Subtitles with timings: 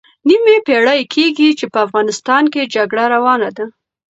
[0.27, 3.65] نیمه پېړۍ کېږي چې په افغانستان کې جګړه روانه ده.